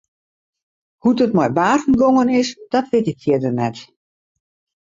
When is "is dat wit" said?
2.41-3.07